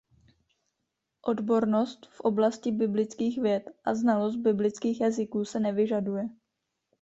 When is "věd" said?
3.37-3.69